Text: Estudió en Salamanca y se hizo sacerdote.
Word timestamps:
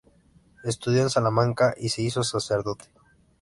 Estudió 0.63 1.03
en 1.03 1.11
Salamanca 1.11 1.75
y 1.77 1.89
se 1.89 2.01
hizo 2.01 2.23
sacerdote. 2.23 2.85